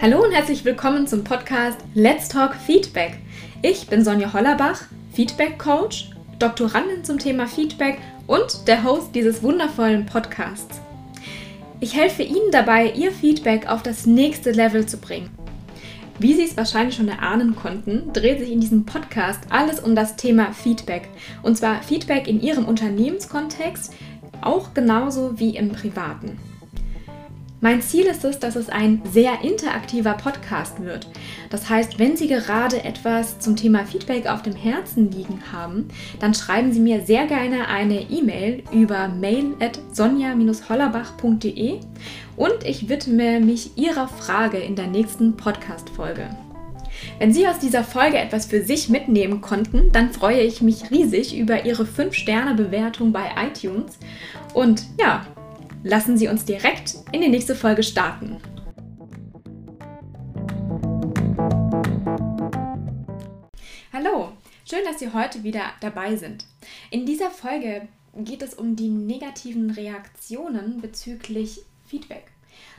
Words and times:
Hallo 0.00 0.22
und 0.22 0.30
herzlich 0.30 0.64
willkommen 0.64 1.08
zum 1.08 1.24
Podcast 1.24 1.80
Let's 1.92 2.28
Talk 2.28 2.54
Feedback. 2.54 3.18
Ich 3.62 3.88
bin 3.88 4.04
Sonja 4.04 4.32
Hollerbach, 4.32 4.82
Feedback 5.12 5.58
Coach, 5.58 6.10
Doktorandin 6.38 7.02
zum 7.02 7.18
Thema 7.18 7.48
Feedback 7.48 7.98
und 8.28 8.68
der 8.68 8.84
Host 8.84 9.12
dieses 9.16 9.42
wundervollen 9.42 10.06
Podcasts. 10.06 10.80
Ich 11.80 11.96
helfe 11.96 12.22
Ihnen 12.22 12.52
dabei, 12.52 12.92
Ihr 12.92 13.10
Feedback 13.10 13.68
auf 13.68 13.82
das 13.82 14.06
nächste 14.06 14.52
Level 14.52 14.86
zu 14.86 14.98
bringen. 14.98 15.30
Wie 16.20 16.34
Sie 16.34 16.44
es 16.44 16.56
wahrscheinlich 16.56 16.94
schon 16.94 17.08
erahnen 17.08 17.56
konnten, 17.56 18.12
dreht 18.12 18.38
sich 18.38 18.52
in 18.52 18.60
diesem 18.60 18.86
Podcast 18.86 19.40
alles 19.50 19.80
um 19.80 19.96
das 19.96 20.14
Thema 20.14 20.52
Feedback. 20.52 21.08
Und 21.42 21.56
zwar 21.56 21.82
Feedback 21.82 22.28
in 22.28 22.40
Ihrem 22.40 22.66
Unternehmenskontext, 22.66 23.92
auch 24.42 24.74
genauso 24.74 25.40
wie 25.40 25.56
im 25.56 25.70
privaten. 25.72 26.38
Mein 27.60 27.82
Ziel 27.82 28.06
ist 28.06 28.24
es, 28.24 28.38
dass 28.38 28.54
es 28.54 28.68
ein 28.68 29.02
sehr 29.10 29.42
interaktiver 29.42 30.14
Podcast 30.14 30.80
wird. 30.80 31.08
Das 31.50 31.68
heißt, 31.68 31.98
wenn 31.98 32.16
Sie 32.16 32.28
gerade 32.28 32.84
etwas 32.84 33.40
zum 33.40 33.56
Thema 33.56 33.84
Feedback 33.84 34.28
auf 34.28 34.42
dem 34.42 34.54
Herzen 34.54 35.10
liegen 35.10 35.42
haben, 35.50 35.88
dann 36.20 36.34
schreiben 36.34 36.72
Sie 36.72 36.78
mir 36.78 37.04
sehr 37.04 37.26
gerne 37.26 37.66
eine 37.66 38.02
E-Mail 38.02 38.62
über 38.70 39.08
mail 39.08 39.56
at 39.58 39.80
sonja-hollerbach.de 39.92 41.80
und 42.36 42.64
ich 42.64 42.88
widme 42.88 43.40
mich 43.40 43.76
Ihrer 43.76 44.06
Frage 44.06 44.58
in 44.58 44.76
der 44.76 44.86
nächsten 44.86 45.36
Podcast-Folge. 45.36 46.30
Wenn 47.18 47.32
Sie 47.32 47.48
aus 47.48 47.58
dieser 47.58 47.82
Folge 47.82 48.18
etwas 48.18 48.46
für 48.46 48.62
sich 48.62 48.88
mitnehmen 48.88 49.40
konnten, 49.40 49.90
dann 49.90 50.12
freue 50.12 50.42
ich 50.42 50.62
mich 50.62 50.92
riesig 50.92 51.36
über 51.36 51.64
Ihre 51.64 51.82
5-Sterne-Bewertung 51.82 53.10
bei 53.10 53.30
iTunes. 53.36 53.98
Und 54.54 54.84
ja, 55.00 55.26
lassen 55.82 56.18
Sie 56.18 56.28
uns 56.28 56.44
direkt 56.44 56.96
in 57.12 57.20
die 57.20 57.28
nächste 57.28 57.54
Folge 57.54 57.82
starten. 57.82 58.38
Hallo, 63.92 64.32
schön, 64.68 64.84
dass 64.84 64.98
Sie 64.98 65.12
heute 65.12 65.42
wieder 65.42 65.62
dabei 65.80 66.16
sind. 66.16 66.44
In 66.90 67.06
dieser 67.06 67.30
Folge 67.30 67.88
geht 68.14 68.42
es 68.42 68.54
um 68.54 68.76
die 68.76 68.88
negativen 68.88 69.70
Reaktionen 69.70 70.80
bezüglich 70.80 71.62
Feedback. 71.86 72.26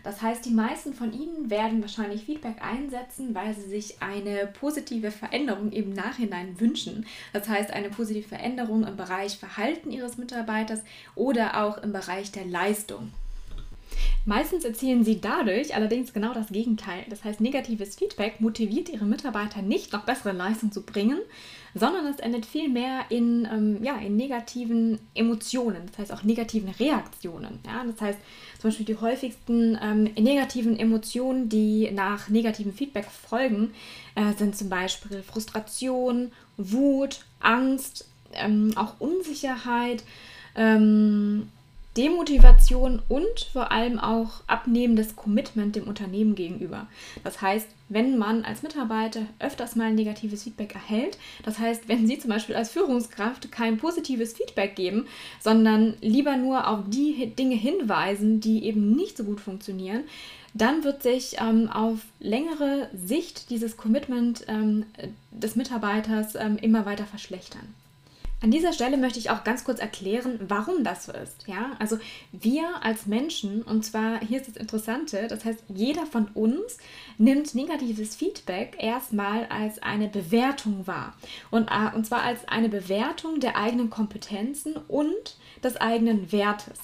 Das 0.03 0.21
heißt, 0.21 0.45
die 0.45 0.51
meisten 0.51 0.93
von 0.93 1.13
Ihnen 1.13 1.49
werden 1.49 1.81
wahrscheinlich 1.81 2.25
Feedback 2.25 2.61
einsetzen, 2.61 3.35
weil 3.35 3.53
sie 3.53 3.69
sich 3.69 4.01
eine 4.01 4.47
positive 4.47 5.11
Veränderung 5.11 5.71
im 5.71 5.93
Nachhinein 5.93 6.59
wünschen. 6.59 7.05
Das 7.33 7.49
heißt, 7.49 7.71
eine 7.71 7.89
positive 7.89 8.27
Veränderung 8.27 8.85
im 8.85 8.97
Bereich 8.97 9.37
Verhalten 9.37 9.91
Ihres 9.91 10.17
Mitarbeiters 10.17 10.81
oder 11.15 11.63
auch 11.63 11.77
im 11.77 11.91
Bereich 11.91 12.31
der 12.31 12.45
Leistung. 12.45 13.11
Meistens 14.25 14.65
erzielen 14.65 15.03
sie 15.03 15.21
dadurch 15.21 15.75
allerdings 15.75 16.13
genau 16.13 16.33
das 16.33 16.49
Gegenteil. 16.49 17.05
Das 17.09 17.23
heißt, 17.23 17.41
negatives 17.41 17.95
Feedback 17.95 18.41
motiviert 18.41 18.89
ihre 18.89 19.05
Mitarbeiter 19.05 19.61
nicht, 19.61 19.93
noch 19.93 20.03
bessere 20.03 20.33
Leistung 20.33 20.71
zu 20.71 20.83
bringen, 20.83 21.19
sondern 21.73 22.05
es 22.07 22.19
endet 22.19 22.45
vielmehr 22.45 23.05
in, 23.09 23.47
ähm, 23.51 23.83
ja, 23.83 23.97
in 23.97 24.17
negativen 24.17 24.99
Emotionen, 25.15 25.83
das 25.87 25.99
heißt 25.99 26.13
auch 26.13 26.23
negativen 26.23 26.69
Reaktionen. 26.69 27.59
Ja? 27.65 27.83
Das 27.85 28.01
heißt, 28.01 28.19
zum 28.59 28.69
Beispiel 28.69 28.85
die 28.85 28.97
häufigsten 28.97 29.79
ähm, 29.81 30.03
negativen 30.03 30.77
Emotionen, 30.77 31.47
die 31.49 31.89
nach 31.91 32.29
negativem 32.29 32.73
Feedback 32.73 33.05
folgen, 33.05 33.71
äh, 34.15 34.33
sind 34.37 34.55
zum 34.55 34.69
Beispiel 34.69 35.23
Frustration, 35.23 36.31
Wut, 36.57 37.25
Angst, 37.39 38.09
ähm, 38.33 38.73
auch 38.75 38.99
Unsicherheit. 38.99 40.03
Ähm, 40.55 41.47
Demotivation 41.97 43.01
und 43.09 43.49
vor 43.51 43.71
allem 43.71 43.99
auch 43.99 44.41
abnehmendes 44.47 45.15
Commitment 45.15 45.75
dem 45.75 45.87
Unternehmen 45.87 46.35
gegenüber. 46.35 46.87
Das 47.23 47.41
heißt, 47.41 47.67
wenn 47.89 48.17
man 48.17 48.45
als 48.45 48.61
Mitarbeiter 48.61 49.21
öfters 49.39 49.75
mal 49.75 49.91
negatives 49.91 50.43
Feedback 50.43 50.75
erhält, 50.75 51.17
das 51.43 51.57
heißt, 51.57 51.87
wenn 51.87 52.07
Sie 52.07 52.19
zum 52.19 52.29
Beispiel 52.29 52.55
als 52.55 52.69
Führungskraft 52.69 53.51
kein 53.51 53.77
positives 53.77 54.33
Feedback 54.33 54.75
geben, 54.75 55.07
sondern 55.39 55.95
lieber 56.01 56.37
nur 56.37 56.67
auf 56.67 56.81
die 56.87 57.33
Dinge 57.35 57.55
hinweisen, 57.55 58.39
die 58.39 58.65
eben 58.65 58.91
nicht 58.91 59.17
so 59.17 59.23
gut 59.23 59.41
funktionieren, 59.41 60.03
dann 60.53 60.83
wird 60.83 61.03
sich 61.03 61.37
ähm, 61.39 61.69
auf 61.69 61.99
längere 62.19 62.89
Sicht 62.93 63.49
dieses 63.49 63.77
Commitment 63.77 64.45
ähm, 64.47 64.85
des 65.31 65.55
Mitarbeiters 65.55 66.35
ähm, 66.35 66.57
immer 66.57 66.85
weiter 66.85 67.05
verschlechtern. 67.05 67.73
An 68.41 68.51
dieser 68.51 68.71
Stelle 68.71 68.95
möchte 68.95 69.19
ich 69.19 69.29
auch 69.29 69.43
ganz 69.43 69.65
kurz 69.65 69.79
erklären, 69.79 70.39
warum 70.47 70.85
das 70.85 71.05
so 71.05 71.11
ist. 71.11 71.45
Ja, 71.45 71.71
also 71.77 71.99
wir 72.31 72.69
als 72.81 73.05
Menschen, 73.05 73.63
und 73.63 73.83
zwar 73.83 74.21
hier 74.21 74.39
ist 74.39 74.47
das 74.47 74.55
Interessante, 74.55 75.27
das 75.27 75.43
heißt, 75.43 75.61
jeder 75.67 76.05
von 76.05 76.27
uns 76.29 76.77
nimmt 77.17 77.53
negatives 77.53 78.15
Feedback 78.15 78.77
erstmal 78.79 79.45
als 79.47 79.83
eine 79.83 80.07
Bewertung 80.07 80.87
wahr. 80.87 81.17
Und, 81.51 81.69
äh, 81.69 81.93
und 81.93 82.05
zwar 82.05 82.23
als 82.23 82.47
eine 82.47 82.69
Bewertung 82.69 83.41
der 83.41 83.57
eigenen 83.57 83.89
Kompetenzen 83.89 84.75
und 84.87 85.35
des 85.61 85.75
eigenen 85.75 86.31
Wertes. 86.31 86.79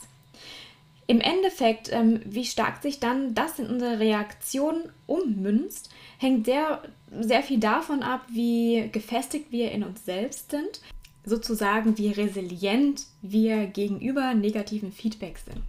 Im 1.08 1.22
Endeffekt, 1.22 1.90
ähm, 1.94 2.20
wie 2.26 2.46
stark 2.46 2.82
sich 2.82 3.00
dann 3.00 3.34
das 3.34 3.60
in 3.60 3.68
unsere 3.68 4.00
Reaktion 4.00 4.90
ummünzt, 5.08 5.90
hängt 6.18 6.48
sehr, 6.48 6.82
sehr 7.18 7.44
viel 7.44 7.60
davon 7.60 8.04
ab, 8.04 8.26
wie 8.28 8.90
gefestigt 8.92 9.52
wir 9.52 9.72
in 9.72 9.84
uns 9.84 10.04
selbst 10.04 10.52
sind, 10.52 10.82
sozusagen, 11.26 11.98
wie 11.98 12.12
resilient 12.12 13.06
wir 13.22 13.68
gegenüber 13.68 14.34
negativen 14.34 14.92
Feedback 14.92 15.38
sind. 15.38 15.62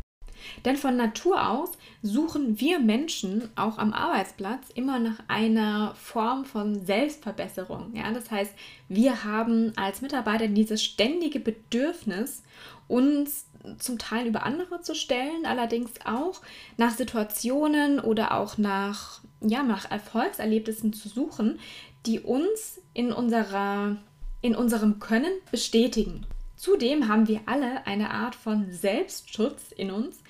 Denn 0.64 0.76
von 0.76 0.96
Natur 0.96 1.48
aus 1.48 1.72
suchen 2.02 2.60
wir 2.60 2.78
Menschen 2.78 3.48
auch 3.56 3.78
am 3.78 3.92
Arbeitsplatz 3.92 4.68
immer 4.74 4.98
nach 4.98 5.18
einer 5.28 5.94
Form 5.94 6.44
von 6.44 6.84
Selbstverbesserung. 6.84 7.94
Ja? 7.94 8.12
Das 8.12 8.30
heißt, 8.30 8.52
wir 8.88 9.24
haben 9.24 9.72
als 9.76 10.02
Mitarbeiter 10.02 10.48
dieses 10.48 10.82
ständige 10.82 11.40
Bedürfnis, 11.40 12.42
uns 12.88 13.46
zum 13.78 13.98
Teil 13.98 14.26
über 14.26 14.44
andere 14.44 14.80
zu 14.80 14.94
stellen, 14.94 15.44
allerdings 15.44 15.90
auch 16.04 16.40
nach 16.76 16.92
Situationen 16.92 17.98
oder 17.98 18.36
auch 18.36 18.58
nach, 18.58 19.20
ja, 19.40 19.64
nach 19.64 19.90
Erfolgserlebnissen 19.90 20.92
zu 20.92 21.08
suchen, 21.08 21.58
die 22.06 22.20
uns 22.20 22.80
in 22.94 23.12
unserer 23.12 23.96
in 24.40 24.54
unserem 24.54 24.98
Können 24.98 25.32
bestätigen. 25.50 26.26
Zudem 26.56 27.08
haben 27.08 27.28
wir 27.28 27.40
alle 27.46 27.86
eine 27.86 28.10
Art 28.10 28.34
von 28.34 28.72
Selbstschutz 28.72 29.72
in 29.76 29.90
uns. 29.90 30.22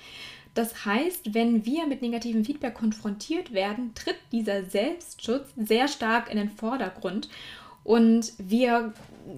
Das 0.53 0.85
heißt, 0.85 1.33
wenn 1.33 1.65
wir 1.65 1.85
mit 1.87 2.01
negativem 2.01 2.43
Feedback 2.43 2.73
konfrontiert 2.73 3.53
werden, 3.53 3.93
tritt 3.93 4.17
dieser 4.31 4.65
Selbstschutz 4.65 5.47
sehr 5.55 5.87
stark 5.87 6.31
in 6.31 6.37
den 6.37 6.49
Vordergrund 6.49 7.29
und 7.87 8.33
wir 8.37 8.91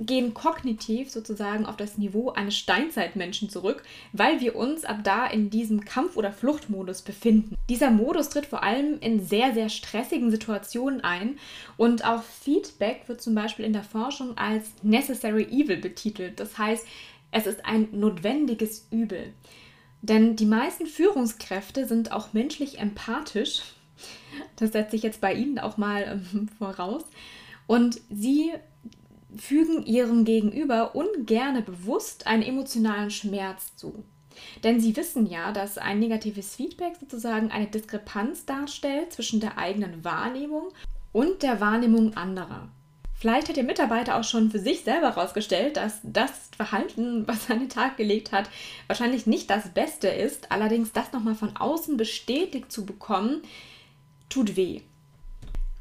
gehen 0.07 0.33
kognitiv 0.33 1.11
sozusagen 1.11 1.67
auf 1.67 1.77
das 1.77 1.99
Niveau 1.99 2.31
eines 2.31 2.57
Steinzeitmenschen 2.57 3.47
zurück, 3.47 3.83
weil 4.11 4.41
wir 4.41 4.55
uns 4.55 4.85
ab 4.85 5.01
da 5.03 5.27
in 5.27 5.51
diesem 5.51 5.85
Kampf- 5.85 6.17
oder 6.17 6.31
Fluchtmodus 6.31 7.03
befinden. 7.03 7.55
Dieser 7.69 7.91
Modus 7.91 8.29
tritt 8.29 8.47
vor 8.47 8.63
allem 8.63 8.97
in 9.01 9.23
sehr, 9.23 9.53
sehr 9.53 9.69
stressigen 9.69 10.31
Situationen 10.31 11.01
ein 11.01 11.37
und 11.77 12.03
auch 12.03 12.23
Feedback 12.23 13.03
wird 13.05 13.21
zum 13.21 13.35
Beispiel 13.35 13.65
in 13.65 13.73
der 13.73 13.83
Forschung 13.83 14.35
als 14.35 14.71
Necessary 14.81 15.43
Evil 15.43 15.77
betitelt. 15.77 16.39
Das 16.39 16.57
heißt, 16.57 16.87
es 17.29 17.45
ist 17.45 17.63
ein 17.67 17.89
notwendiges 17.91 18.87
Übel. 18.89 19.31
Denn 20.01 20.35
die 20.35 20.47
meisten 20.47 20.87
Führungskräfte 20.87 21.87
sind 21.87 22.11
auch 22.11 22.33
menschlich 22.33 22.79
empathisch. 22.79 23.61
Das 24.55 24.71
setze 24.71 24.95
ich 24.95 25.03
jetzt 25.03 25.21
bei 25.21 25.33
Ihnen 25.35 25.59
auch 25.59 25.77
mal 25.77 26.23
ähm, 26.33 26.49
voraus. 26.57 27.03
Und 27.69 28.01
sie 28.09 28.51
fügen 29.37 29.85
ihrem 29.85 30.25
Gegenüber 30.25 30.95
ungerne 30.95 31.61
bewusst 31.61 32.25
einen 32.25 32.41
emotionalen 32.41 33.11
Schmerz 33.11 33.75
zu. 33.75 34.03
Denn 34.63 34.79
sie 34.79 34.97
wissen 34.97 35.27
ja, 35.27 35.51
dass 35.51 35.77
ein 35.77 35.99
negatives 35.99 36.55
Feedback 36.55 36.93
sozusagen 36.99 37.51
eine 37.51 37.67
Diskrepanz 37.67 38.47
darstellt 38.47 39.13
zwischen 39.13 39.39
der 39.39 39.59
eigenen 39.59 40.03
Wahrnehmung 40.03 40.69
und 41.11 41.43
der 41.43 41.61
Wahrnehmung 41.61 42.17
anderer. 42.17 42.69
Vielleicht 43.13 43.49
hat 43.49 43.57
der 43.57 43.63
Mitarbeiter 43.63 44.17
auch 44.17 44.23
schon 44.23 44.49
für 44.49 44.57
sich 44.57 44.83
selber 44.83 45.15
herausgestellt, 45.15 45.77
dass 45.77 45.99
das 46.01 46.49
Verhalten, 46.57 47.27
was 47.27 47.49
er 47.49 47.51
an 47.53 47.59
den 47.59 47.69
Tag 47.69 47.97
gelegt 47.97 48.31
hat, 48.31 48.49
wahrscheinlich 48.87 49.27
nicht 49.27 49.47
das 49.47 49.69
Beste 49.69 50.07
ist. 50.07 50.51
Allerdings 50.51 50.91
das 50.91 51.13
nochmal 51.13 51.35
von 51.35 51.55
außen 51.55 51.97
bestätigt 51.97 52.71
zu 52.71 52.83
bekommen, 52.83 53.43
tut 54.27 54.55
weh. 54.55 54.81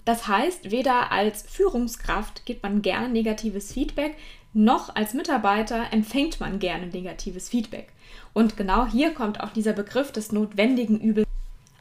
Das 0.09 0.27
heißt, 0.27 0.71
weder 0.71 1.13
als 1.13 1.43
Führungskraft 1.43 2.47
gibt 2.47 2.63
man 2.63 2.81
gerne 2.81 3.11
negatives 3.11 3.75
Feedback, 3.75 4.17
noch 4.55 4.97
als 4.97 5.13
Mitarbeiter 5.13 5.93
empfängt 5.93 6.41
man 6.41 6.61
gerne 6.61 6.87
negatives 6.87 7.51
Feedback. 7.51 7.93
Und 8.33 8.57
genau 8.57 8.87
hier 8.87 9.13
kommt 9.13 9.41
auch 9.41 9.51
dieser 9.51 9.75
Begriff 9.75 10.11
des 10.11 10.33
notwendigen 10.33 10.99
Übels. 10.99 11.27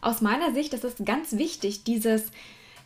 Aus 0.01 0.19
meiner 0.19 0.53
Sicht 0.53 0.73
ist 0.73 0.83
es 0.83 0.95
ganz 1.05 1.37
wichtig, 1.37 1.85
dieses 1.85 2.33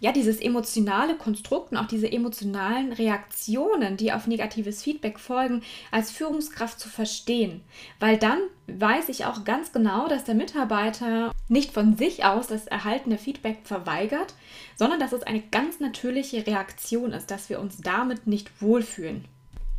ja, 0.01 0.11
dieses 0.11 0.41
emotionale 0.41 1.15
Konstrukt 1.15 1.71
und 1.71 1.77
auch 1.77 1.85
diese 1.85 2.11
emotionalen 2.11 2.91
Reaktionen, 2.91 3.97
die 3.97 4.11
auf 4.11 4.25
negatives 4.25 4.81
Feedback 4.81 5.19
folgen, 5.19 5.61
als 5.91 6.09
Führungskraft 6.09 6.79
zu 6.79 6.89
verstehen. 6.89 7.61
Weil 7.99 8.17
dann 8.17 8.39
weiß 8.65 9.09
ich 9.09 9.25
auch 9.25 9.43
ganz 9.45 9.71
genau, 9.71 10.07
dass 10.07 10.23
der 10.23 10.33
Mitarbeiter 10.33 11.31
nicht 11.47 11.71
von 11.71 11.97
sich 11.97 12.25
aus 12.25 12.47
das 12.47 12.65
erhaltene 12.65 13.19
Feedback 13.19 13.59
verweigert, 13.63 14.33
sondern 14.75 14.99
dass 14.99 15.13
es 15.13 15.21
eine 15.21 15.41
ganz 15.41 15.79
natürliche 15.79 16.47
Reaktion 16.47 17.13
ist, 17.13 17.29
dass 17.29 17.49
wir 17.49 17.59
uns 17.59 17.77
damit 17.77 18.25
nicht 18.25 18.59
wohlfühlen. 18.59 19.25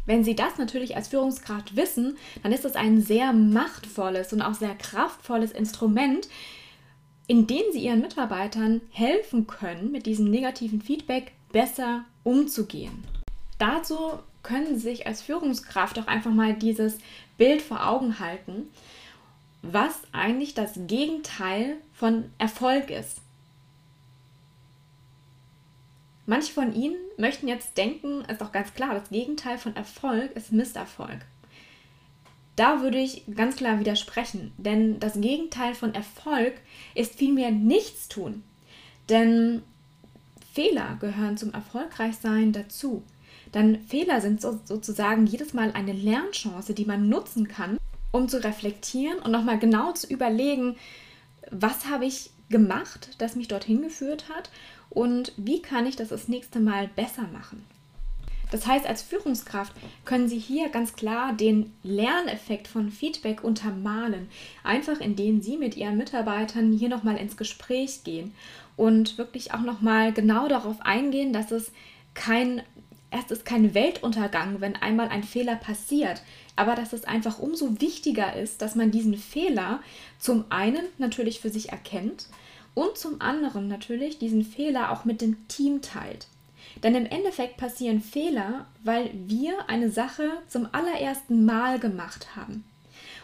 Wenn 0.06 0.22
Sie 0.22 0.36
das 0.36 0.56
natürlich 0.56 0.94
als 0.94 1.08
Führungskraft 1.08 1.74
wissen, 1.74 2.16
dann 2.44 2.52
ist 2.52 2.64
es 2.64 2.76
ein 2.76 3.00
sehr 3.00 3.32
machtvolles 3.32 4.32
und 4.32 4.42
auch 4.42 4.54
sehr 4.54 4.74
kraftvolles 4.76 5.50
Instrument, 5.50 6.28
in 7.26 7.46
denen 7.46 7.72
sie 7.72 7.84
ihren 7.84 8.00
Mitarbeitern 8.00 8.80
helfen 8.90 9.46
können, 9.46 9.92
mit 9.92 10.06
diesem 10.06 10.30
negativen 10.30 10.80
Feedback 10.82 11.32
besser 11.52 12.04
umzugehen. 12.24 13.04
Dazu 13.58 13.96
können 14.42 14.74
Sie 14.74 14.80
sich 14.80 15.06
als 15.06 15.22
Führungskraft 15.22 15.98
auch 15.98 16.06
einfach 16.06 16.32
mal 16.32 16.54
dieses 16.54 16.98
Bild 17.38 17.62
vor 17.62 17.86
Augen 17.86 18.19
halten, 18.19 18.69
was 19.62 20.00
eigentlich 20.10 20.54
das 20.54 20.72
Gegenteil 20.88 21.76
von 21.92 22.24
Erfolg 22.38 22.90
ist. 22.90 23.20
Manche 26.26 26.52
von 26.52 26.74
Ihnen 26.74 26.96
möchten 27.16 27.48
jetzt 27.48 27.76
denken, 27.76 28.22
ist 28.22 28.40
doch 28.40 28.52
ganz 28.52 28.74
klar, 28.74 28.94
das 28.94 29.10
Gegenteil 29.10 29.58
von 29.58 29.76
Erfolg 29.76 30.32
ist 30.32 30.52
Misserfolg. 30.52 31.24
Da 32.62 32.80
würde 32.80 32.98
ich 32.98 33.24
ganz 33.34 33.56
klar 33.56 33.80
widersprechen, 33.80 34.52
denn 34.56 35.00
das 35.00 35.20
Gegenteil 35.20 35.74
von 35.74 35.96
Erfolg 35.96 36.54
ist 36.94 37.16
vielmehr 37.16 37.50
nichts 37.50 38.06
tun. 38.06 38.44
Denn 39.08 39.62
Fehler 40.52 40.96
gehören 41.00 41.36
zum 41.36 41.52
Erfolgreichsein 41.52 42.52
dazu. 42.52 43.02
Denn 43.52 43.82
Fehler 43.88 44.20
sind 44.20 44.40
so, 44.40 44.60
sozusagen 44.64 45.26
jedes 45.26 45.54
Mal 45.54 45.72
eine 45.72 45.92
Lernchance, 45.92 46.72
die 46.72 46.84
man 46.84 47.08
nutzen 47.08 47.48
kann, 47.48 47.78
um 48.12 48.28
zu 48.28 48.40
reflektieren 48.44 49.18
und 49.18 49.32
nochmal 49.32 49.58
genau 49.58 49.90
zu 49.90 50.06
überlegen, 50.06 50.76
was 51.50 51.86
habe 51.86 52.04
ich 52.04 52.30
gemacht, 52.48 53.16
das 53.18 53.34
mich 53.34 53.48
dorthin 53.48 53.82
geführt 53.82 54.26
hat 54.28 54.50
und 54.88 55.32
wie 55.36 55.62
kann 55.62 55.84
ich 55.84 55.96
das 55.96 56.10
das 56.10 56.28
nächste 56.28 56.60
Mal 56.60 56.86
besser 56.94 57.26
machen. 57.32 57.64
Das 58.52 58.66
heißt, 58.66 58.87
als 58.87 59.00
Führungskraft 59.00 59.72
können 60.04 60.28
Sie 60.28 60.38
hier 60.38 60.69
ganz 60.69 60.93
klar 60.93 61.32
den 61.32 61.72
Lerneffekt 61.82 62.69
von 62.69 62.90
Feedback 62.90 63.43
untermalen, 63.43 64.28
einfach 64.62 65.00
indem 65.00 65.40
Sie 65.40 65.56
mit 65.56 65.75
Ihren 65.75 65.96
Mitarbeitern 65.96 66.70
hier 66.70 66.90
nochmal 66.90 67.16
ins 67.16 67.38
Gespräch 67.38 68.04
gehen 68.04 68.34
und 68.76 69.16
wirklich 69.16 69.54
auch 69.54 69.62
nochmal 69.62 70.12
genau 70.12 70.49
darauf 70.49 70.82
eingehen, 70.82 71.32
dass 71.32 71.50
es 71.50 71.72
kein, 72.12 72.62
erst 73.10 73.31
ist 73.31 73.46
kein 73.46 73.72
Weltuntergang, 73.72 74.60
wenn 74.60 74.76
einmal 74.76 75.08
ein 75.08 75.25
Fehler 75.25 75.56
passiert, 75.56 76.20
aber 76.55 76.75
dass 76.75 76.93
es 76.93 77.05
einfach 77.05 77.38
umso 77.38 77.81
wichtiger 77.81 78.37
ist, 78.37 78.60
dass 78.60 78.75
man 78.75 78.90
diesen 78.90 79.16
Fehler 79.16 79.81
zum 80.19 80.44
einen 80.50 80.84
natürlich 80.98 81.40
für 81.40 81.48
sich 81.48 81.70
erkennt 81.70 82.26
und 82.75 82.98
zum 82.98 83.22
anderen 83.22 83.66
natürlich 83.69 84.19
diesen 84.19 84.44
Fehler 84.44 84.93
auch 84.93 85.06
mit 85.06 85.22
dem 85.22 85.48
Team 85.48 85.81
teilt. 85.81 86.26
Denn 86.82 86.94
im 86.94 87.06
Endeffekt 87.06 87.56
passieren 87.56 88.00
Fehler, 88.00 88.67
weil 88.82 89.11
wir 89.14 89.69
eine 89.69 89.90
Sache 89.90 90.29
zum 90.49 90.69
allerersten 90.73 91.44
Mal 91.44 91.79
gemacht 91.79 92.34
haben. 92.34 92.64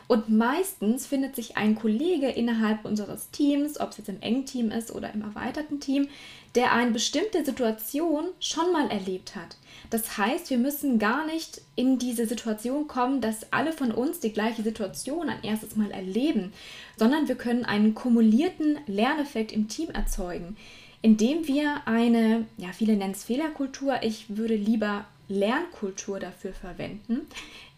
Und 0.07 0.31
meistens 0.31 1.07
findet 1.07 1.37
sich 1.37 1.59
ein 1.59 1.75
Kollege 1.75 2.29
innerhalb 2.31 2.87
unseres 2.87 3.31
Teams, 3.31 3.79
ob 3.79 3.91
es 3.91 3.99
jetzt 3.99 4.09
im 4.09 4.23
engen 4.23 4.47
Team 4.47 4.71
ist 4.71 4.91
oder 4.91 5.13
im 5.13 5.21
erweiterten 5.21 5.81
Team, 5.81 6.09
der 6.55 6.73
eine 6.73 6.93
bestimmte 6.93 7.45
Situation 7.45 8.25
schon 8.41 8.73
mal 8.73 8.91
erlebt 8.91 9.37
hat. 9.37 9.59
Das 9.91 10.17
heißt, 10.17 10.49
wir 10.49 10.57
müssen 10.57 10.99
gar 10.99 11.27
nicht 11.27 11.61
in 11.77 11.99
diese 11.99 12.27
Situation 12.27 12.89
kommen, 12.89 13.21
dass 13.21 13.53
alle 13.53 13.73
von 13.73 13.93
uns 13.93 14.19
die 14.19 14.33
gleiche 14.33 14.63
Situation 14.63 15.29
ein 15.29 15.45
erstes 15.45 15.77
Mal 15.77 15.91
erleben, 15.91 16.55
sondern 16.97 17.29
wir 17.29 17.35
können 17.35 17.67
einen 17.67 17.95
kumulierten 17.95 18.79
Lerneffekt 18.87 19.53
im 19.53 19.69
Team 19.69 19.91
erzeugen 19.91 20.57
indem 21.03 21.47
wir 21.47 21.83
eine, 21.87 22.47
ja, 22.57 22.69
viele 22.73 22.97
nennen 22.97 23.13
es 23.13 23.25
Fehlerkultur, 23.25 24.03
ich 24.03 24.37
würde 24.37 24.57
lieber 24.57 25.05
Lernkultur 25.29 26.19
dafür 26.19 26.53
verwenden, 26.53 27.27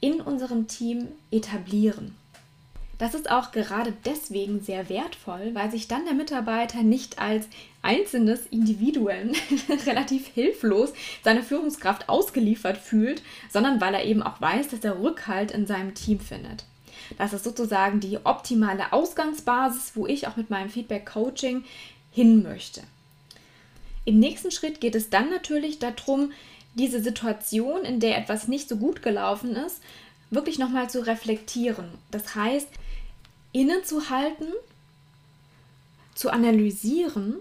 in 0.00 0.20
unserem 0.20 0.68
Team 0.68 1.08
etablieren. 1.30 2.14
Das 3.00 3.14
ist 3.14 3.30
auch 3.30 3.50
gerade 3.50 3.94
deswegen 4.04 4.60
sehr 4.60 4.90
wertvoll, 4.90 5.54
weil 5.54 5.70
sich 5.70 5.88
dann 5.88 6.04
der 6.04 6.12
Mitarbeiter 6.12 6.82
nicht 6.82 7.18
als 7.18 7.48
einzelnes 7.80 8.46
Individuum 8.46 9.32
relativ 9.86 10.26
hilflos 10.26 10.92
seiner 11.24 11.42
Führungskraft 11.42 12.10
ausgeliefert 12.10 12.76
fühlt, 12.76 13.22
sondern 13.48 13.80
weil 13.80 13.94
er 13.94 14.04
eben 14.04 14.22
auch 14.22 14.38
weiß, 14.38 14.68
dass 14.68 14.84
er 14.84 15.02
Rückhalt 15.02 15.50
in 15.50 15.66
seinem 15.66 15.94
Team 15.94 16.20
findet. 16.20 16.66
Das 17.16 17.32
ist 17.32 17.44
sozusagen 17.44 18.00
die 18.00 18.18
optimale 18.24 18.92
Ausgangsbasis, 18.92 19.92
wo 19.94 20.06
ich 20.06 20.28
auch 20.28 20.36
mit 20.36 20.50
meinem 20.50 20.68
Feedback-Coaching 20.68 21.64
hin 22.12 22.42
möchte. 22.42 22.82
Im 24.04 24.18
nächsten 24.18 24.50
Schritt 24.50 24.80
geht 24.80 24.94
es 24.94 25.10
dann 25.10 25.30
natürlich 25.30 25.78
darum, 25.78 26.32
diese 26.74 27.02
Situation, 27.02 27.84
in 27.84 28.00
der 28.00 28.16
etwas 28.16 28.48
nicht 28.48 28.68
so 28.68 28.76
gut 28.76 29.02
gelaufen 29.02 29.56
ist, 29.56 29.80
wirklich 30.30 30.58
nochmal 30.58 30.88
zu 30.88 31.04
reflektieren. 31.06 31.88
Das 32.10 32.34
heißt, 32.34 32.68
innezuhalten, 33.52 34.48
zu 36.14 36.30
analysieren 36.30 37.36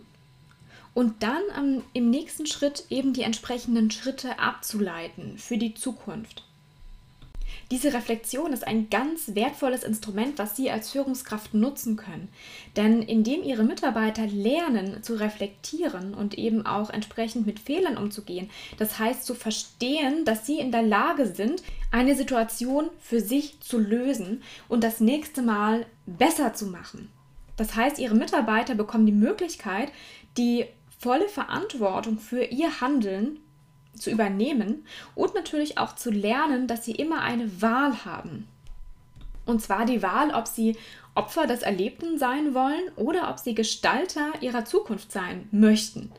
und 0.94 1.22
dann 1.24 1.44
am, 1.56 1.84
im 1.94 2.10
nächsten 2.10 2.46
Schritt 2.46 2.86
eben 2.90 3.14
die 3.14 3.22
entsprechenden 3.22 3.92
Schritte 3.92 4.40
abzuleiten 4.40 5.38
für 5.38 5.58
die 5.58 5.74
Zukunft. 5.74 6.44
Diese 7.72 7.94
Reflexion 7.94 8.52
ist 8.52 8.66
ein 8.66 8.90
ganz 8.90 9.36
wertvolles 9.36 9.84
Instrument, 9.84 10.40
was 10.40 10.56
Sie 10.56 10.72
als 10.72 10.90
Führungskraft 10.90 11.54
nutzen 11.54 11.98
können. 11.98 12.30
Denn 12.76 13.04
indem 13.04 13.44
Ihre 13.44 13.64
Mitarbeiter 13.64 14.26
lernen 14.26 15.04
zu 15.04 15.20
reflektieren 15.20 16.16
und 16.16 16.36
eben 16.36 16.66
auch 16.66 16.90
entsprechend 16.90 17.46
mit 17.46 17.60
Fehlern 17.60 17.98
umzugehen, 17.98 18.50
das 18.78 18.98
heißt 18.98 19.24
zu 19.24 19.36
verstehen, 19.36 20.26
dass 20.26 20.48
Sie 20.48 20.58
in 20.58 20.72
der 20.72 20.82
Lage 20.82 21.28
sind, 21.28 21.62
eine 21.92 22.16
Situation 22.16 22.90
für 23.00 23.22
sich 23.22 23.60
zu 23.62 23.78
lösen 23.78 24.42
und 24.68 24.84
das 24.84 25.00
nächste 25.00 25.44
Mal 25.44 25.86
besser 26.08 26.56
zu 26.56 26.66
machen. 26.66 27.12
Das 27.56 27.76
heißt, 27.76 28.00
Ihre 28.00 28.16
Mitarbeiter 28.16 28.74
bekommen 28.74 29.06
die 29.06 29.12
Möglichkeit, 29.12 29.92
die 30.38 30.66
volle 30.98 31.30
Verantwortung 31.30 32.18
für 32.18 32.44
ihr 32.44 32.82
Handeln 32.82 33.40
zu 34.00 34.10
übernehmen 34.10 34.86
und 35.16 35.36
natürlich 35.36 35.78
auch 35.78 35.96
zu 35.96 36.12
lernen, 36.12 36.68
dass 36.68 36.86
sie 36.86 36.94
immer 36.94 37.22
eine 37.22 37.62
Wahl 37.62 38.06
haben. 38.06 38.48
Und 39.46 39.62
zwar 39.62 39.86
die 39.86 40.02
Wahl, 40.04 40.32
ob 40.32 40.48
sie 40.48 40.78
Opfer 41.16 41.48
des 41.48 41.64
Erlebten 41.64 42.18
sein 42.18 42.54
wollen 42.54 42.92
oder 42.96 43.30
ob 43.30 43.40
sie 43.40 43.56
Gestalter 43.56 44.32
ihrer 44.42 44.64
Zukunft 44.66 45.12
sein 45.12 45.48
möchten. 45.52 46.12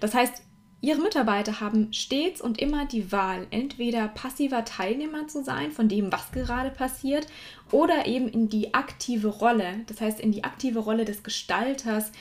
Das 0.00 0.14
heißt, 0.14 0.42
Ihre 0.84 1.00
Mitarbeiter 1.00 1.60
haben 1.60 1.94
stets 1.94 2.42
und 2.42 2.60
immer 2.60 2.84
die 2.84 3.10
Wahl, 3.10 3.46
entweder 3.50 4.06
passiver 4.06 4.66
Teilnehmer 4.66 5.26
zu 5.28 5.42
sein 5.42 5.72
von 5.72 5.88
dem, 5.88 6.12
was 6.12 6.30
gerade 6.30 6.68
passiert, 6.68 7.26
oder 7.70 8.04
eben 8.04 8.28
in 8.28 8.50
die 8.50 8.74
aktive 8.74 9.28
Rolle, 9.28 9.80
das 9.86 10.02
heißt 10.02 10.20
in 10.20 10.30
die 10.30 10.44
aktive 10.44 10.80
Rolle 10.80 11.06
des 11.06 11.22
Gestalters 11.22 12.12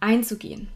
einzugehen. 0.00 0.66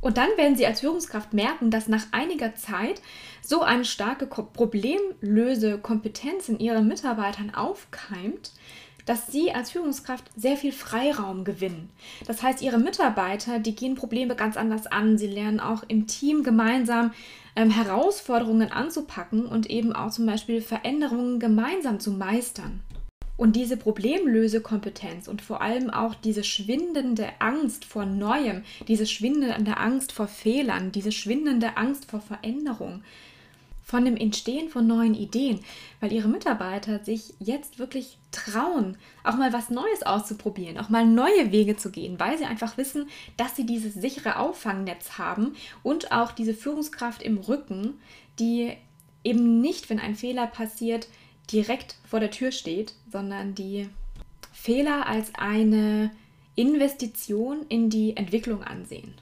Und 0.00 0.18
dann 0.18 0.28
werden 0.36 0.56
Sie 0.56 0.66
als 0.66 0.80
Führungskraft 0.80 1.32
merken, 1.32 1.70
dass 1.70 1.88
nach 1.88 2.06
einiger 2.12 2.54
Zeit 2.54 3.00
so 3.42 3.62
eine 3.62 3.84
starke 3.84 4.26
Problemlösekompetenz 4.26 6.48
in 6.48 6.58
Ihren 6.58 6.86
Mitarbeitern 6.86 7.54
aufkeimt, 7.54 8.52
dass 9.06 9.28
Sie 9.28 9.52
als 9.52 9.70
Führungskraft 9.70 10.24
sehr 10.36 10.56
viel 10.56 10.72
Freiraum 10.72 11.44
gewinnen. 11.44 11.90
Das 12.26 12.42
heißt, 12.42 12.60
Ihre 12.60 12.78
Mitarbeiter, 12.78 13.60
die 13.60 13.74
gehen 13.74 13.94
Probleme 13.94 14.36
ganz 14.36 14.56
anders 14.56 14.86
an. 14.86 15.16
Sie 15.16 15.28
lernen 15.28 15.60
auch 15.60 15.84
im 15.88 16.06
Team 16.06 16.42
gemeinsam 16.42 17.12
ähm, 17.54 17.70
Herausforderungen 17.70 18.70
anzupacken 18.70 19.46
und 19.46 19.70
eben 19.70 19.94
auch 19.94 20.10
zum 20.10 20.26
Beispiel 20.26 20.60
Veränderungen 20.60 21.40
gemeinsam 21.40 22.00
zu 22.00 22.10
meistern. 22.10 22.82
Und 23.36 23.54
diese 23.54 23.76
Problemlösekompetenz 23.76 25.28
und 25.28 25.42
vor 25.42 25.60
allem 25.60 25.90
auch 25.90 26.14
diese 26.14 26.42
schwindende 26.42 27.28
Angst 27.38 27.84
vor 27.84 28.06
Neuem, 28.06 28.62
diese 28.88 29.06
schwindende 29.06 29.76
Angst 29.76 30.12
vor 30.12 30.26
Fehlern, 30.26 30.90
diese 30.90 31.12
schwindende 31.12 31.76
Angst 31.76 32.10
vor 32.10 32.20
Veränderung, 32.20 33.02
von 33.86 34.04
dem 34.04 34.16
Entstehen 34.16 34.68
von 34.68 34.84
neuen 34.84 35.14
Ideen, 35.14 35.60
weil 36.00 36.12
ihre 36.12 36.26
Mitarbeiter 36.26 37.04
sich 37.04 37.34
jetzt 37.38 37.78
wirklich 37.78 38.18
trauen, 38.32 38.96
auch 39.22 39.36
mal 39.36 39.52
was 39.52 39.70
Neues 39.70 40.02
auszuprobieren, 40.02 40.76
auch 40.78 40.88
mal 40.88 41.06
neue 41.06 41.52
Wege 41.52 41.76
zu 41.76 41.92
gehen, 41.92 42.18
weil 42.18 42.36
sie 42.36 42.46
einfach 42.46 42.76
wissen, 42.76 43.08
dass 43.36 43.54
sie 43.54 43.64
dieses 43.64 43.94
sichere 43.94 44.40
Auffangnetz 44.40 45.18
haben 45.18 45.54
und 45.84 46.10
auch 46.10 46.32
diese 46.32 46.52
Führungskraft 46.52 47.22
im 47.22 47.38
Rücken, 47.38 47.94
die 48.40 48.72
eben 49.22 49.60
nicht, 49.60 49.88
wenn 49.88 50.00
ein 50.00 50.16
Fehler 50.16 50.48
passiert, 50.48 51.06
direkt 51.52 51.96
vor 52.04 52.20
der 52.20 52.30
Tür 52.30 52.52
steht, 52.52 52.94
sondern 53.10 53.54
die 53.54 53.88
Fehler 54.52 55.06
als 55.06 55.32
eine 55.34 56.10
Investition 56.54 57.66
in 57.68 57.90
die 57.90 58.16
Entwicklung 58.16 58.62
ansehen. 58.62 59.14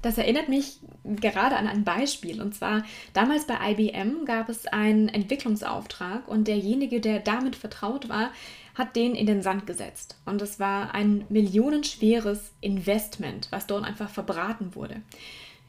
Das 0.00 0.16
erinnert 0.16 0.48
mich 0.48 0.78
gerade 1.04 1.56
an 1.56 1.66
ein 1.66 1.82
Beispiel. 1.82 2.40
Und 2.40 2.54
zwar 2.54 2.84
damals 3.12 3.46
bei 3.46 3.56
IBM 3.72 4.24
gab 4.24 4.48
es 4.48 4.66
einen 4.66 5.08
Entwicklungsauftrag 5.08 6.28
und 6.28 6.46
derjenige, 6.46 7.00
der 7.00 7.18
damit 7.18 7.56
vertraut 7.56 8.08
war, 8.08 8.30
hat 8.76 8.94
den 8.94 9.16
in 9.16 9.26
den 9.26 9.42
Sand 9.42 9.66
gesetzt. 9.66 10.16
Und 10.24 10.40
es 10.40 10.60
war 10.60 10.94
ein 10.94 11.24
millionenschweres 11.28 12.52
Investment, 12.60 13.48
was 13.50 13.66
dort 13.66 13.84
einfach 13.84 14.08
verbraten 14.08 14.76
wurde. 14.76 15.02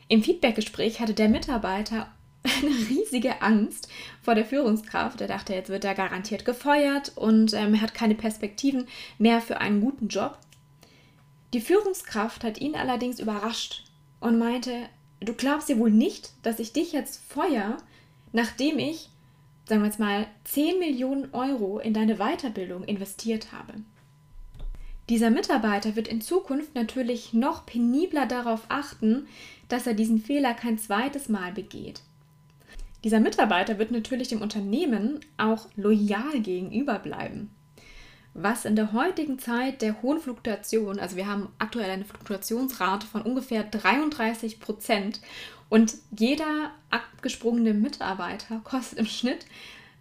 Im 0.08 0.24
Feedbackgespräch 0.24 1.00
hatte 1.00 1.14
der 1.16 1.30
Mitarbeiter 1.30 2.08
eine 2.44 2.76
riesige 2.90 3.42
Angst 3.42 3.90
vor 4.22 4.36
der 4.36 4.46
Führungskraft. 4.46 5.22
Er 5.22 5.28
dachte, 5.28 5.54
jetzt 5.54 5.70
wird 5.70 5.84
er 5.84 5.96
garantiert 5.96 6.46
gefeuert 6.46 7.14
und 7.16 7.54
ähm, 7.54 7.76
er 7.76 7.82
hat 7.82 7.94
keine 7.94 8.16
Perspektiven 8.16 8.88
mehr 9.18 9.42
für 9.42 9.60
einen 9.60 9.82
guten 9.82 10.08
Job. 10.08 10.38
Die 11.54 11.62
Führungskraft 11.62 12.44
hat 12.44 12.62
ihn 12.62 12.76
allerdings 12.76 13.20
überrascht 13.20 13.84
und 14.20 14.38
meinte, 14.38 14.72
du 15.20 15.34
glaubst 15.34 15.70
ja 15.70 15.78
wohl 15.78 15.92
nicht, 15.92 16.32
dass 16.44 16.60
ich 16.60 16.74
dich 16.74 16.92
jetzt 16.92 17.24
feuer, 17.28 17.78
nachdem 18.32 18.78
ich, 18.78 19.10
sagen 19.68 19.82
wir 19.82 19.88
jetzt 19.88 20.00
mal, 20.00 20.28
10 20.46 20.80
Millionen 20.80 21.34
Euro 21.34 21.80
in 21.80 21.94
deine 21.94 22.18
Weiterbildung 22.18 22.84
investiert 22.84 23.52
habe. 23.52 23.74
Dieser 25.10 25.32
Mitarbeiter 25.32 25.96
wird 25.96 26.08
in 26.08 26.22
Zukunft 26.22 26.76
natürlich 26.76 27.34
noch 27.34 27.66
penibler 27.66 28.28
darauf 28.28 28.66
achten, 28.70 29.28
dass 29.68 29.88
er 29.88 29.96
diesen 29.96 30.20
Fehler 30.20 30.54
kein 30.54 30.78
zweites 30.78 31.30
Mal 31.30 31.52
begeht. 31.52 32.04
Dieser 33.04 33.20
Mitarbeiter 33.20 33.80
wird 33.80 33.92
natürlich 33.92 34.28
dem 34.28 34.42
Unternehmen 34.42 35.20
auch 35.38 35.68
loyal 35.76 36.40
gegenüber 36.42 37.00
bleiben 37.00 37.52
was 38.34 38.66
in 38.66 38.76
der 38.76 38.94
heutigen 38.94 39.40
Zeit 39.40 39.82
der 39.82 40.02
hohen 40.02 40.20
Fluktuation, 40.20 41.00
also 41.00 41.16
wir 41.16 41.28
haben 41.28 41.50
aktuell 41.58 41.90
eine 41.90 42.06
Fluktuationsrate 42.06 43.08
von 43.08 43.22
ungefähr 43.22 43.64
33 43.64 44.60
Prozent 44.60 45.20
und 45.68 45.96
jeder 46.18 46.72
abgesprungene 46.90 47.74
Mitarbeiter 47.74 48.60
kostet 48.64 49.00
im 49.00 49.06
Schnitt 49.06 49.46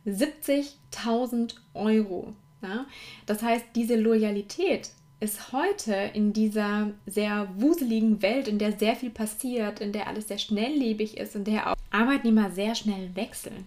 70.000 0.06 1.56
Euro. 1.74 2.34
Ja? 2.62 2.86
Das 3.26 3.42
heißt, 3.42 3.64
diese 3.74 3.96
Loyalität 3.96 4.90
ist 5.20 5.52
heute 5.52 5.94
in 6.14 6.32
dieser 6.32 6.90
sehr 7.06 7.48
wuseligen 7.56 8.22
Welt, 8.22 8.46
in 8.46 8.58
der 8.58 8.78
sehr 8.78 8.94
viel 8.94 9.10
passiert, 9.10 9.80
in 9.80 9.92
der 9.92 10.06
alles 10.06 10.28
sehr 10.28 10.38
schnelllebig 10.38 11.16
ist, 11.16 11.34
in 11.34 11.44
der 11.44 11.70
auch 11.70 11.76
Arbeitnehmer 11.90 12.50
sehr 12.50 12.74
schnell 12.74 13.10
wechseln, 13.14 13.66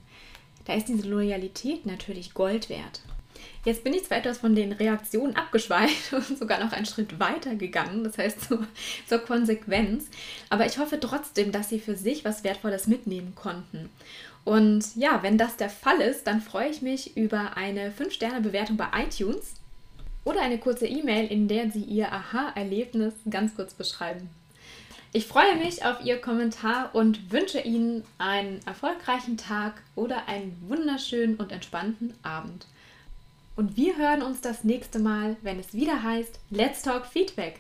da 0.66 0.74
ist 0.74 0.88
diese 0.88 1.08
Loyalität 1.08 1.86
natürlich 1.86 2.34
Gold 2.34 2.70
wert. 2.70 3.02
Jetzt 3.66 3.84
bin 3.84 3.94
ich 3.94 4.06
zwar 4.06 4.18
etwas 4.18 4.40
von 4.40 4.56
den 4.56 4.72
Reaktionen 4.72 5.36
abgeschweift 5.36 6.14
und 6.14 6.38
sogar 6.38 6.64
noch 6.64 6.72
einen 6.72 6.86
Schritt 6.86 7.20
weiter 7.20 7.56
gegangen, 7.56 8.04
das 8.04 8.18
heißt 8.18 8.42
zur, 8.48 8.66
zur 9.08 9.20
Konsequenz, 9.20 10.06
aber 10.50 10.66
ich 10.66 10.78
hoffe 10.78 11.00
trotzdem, 11.00 11.52
dass 11.52 11.70
Sie 11.70 11.80
für 11.80 11.96
sich 11.96 12.24
was 12.24 12.44
Wertvolles 12.44 12.88
mitnehmen 12.88 13.34
konnten. 13.36 13.90
Und 14.44 14.96
ja, 14.96 15.22
wenn 15.22 15.38
das 15.38 15.58
der 15.58 15.70
Fall 15.70 16.02
ist, 16.02 16.26
dann 16.26 16.42
freue 16.42 16.70
ich 16.70 16.82
mich 16.82 17.16
über 17.16 17.58
eine 17.58 17.92
5-Sterne-Bewertung 17.92 18.76
bei 18.76 18.88
iTunes 18.98 19.61
oder 20.24 20.42
eine 20.42 20.58
kurze 20.58 20.88
E-Mail, 20.88 21.28
in 21.28 21.48
der 21.48 21.72
Sie 21.72 21.84
Ihr 21.84 22.12
Aha-Erlebnis 22.12 23.14
ganz 23.30 23.56
kurz 23.56 23.74
beschreiben. 23.74 24.30
Ich 25.14 25.28
freue 25.28 25.58
mich 25.58 25.84
auf 25.84 26.04
Ihr 26.06 26.22
Kommentar 26.22 26.96
und 26.96 27.32
wünsche 27.32 27.60
Ihnen 27.60 28.06
einen 28.18 28.60
erfolgreichen 28.66 29.36
Tag 29.36 29.82
oder 29.96 30.28
einen 30.28 30.56
wunderschönen 30.68 31.36
und 31.36 31.52
entspannten 31.52 32.14
Abend. 32.24 32.66
Und 33.58 33.76
wir 33.76 33.98
hören 33.98 34.22
uns 34.22 34.40
das 34.40 34.64
nächste 34.64 35.00
Mal, 35.00 35.36
wenn 35.42 35.60
es 35.60 35.74
wieder 35.74 36.02
heißt 36.02 36.40
Let's 36.50 36.82
Talk 36.82 37.06
Feedback. 37.06 37.60